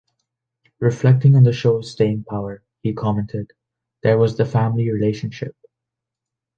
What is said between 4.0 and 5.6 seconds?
There was the family relationship.